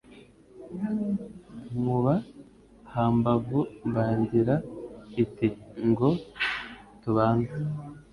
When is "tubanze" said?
7.01-7.55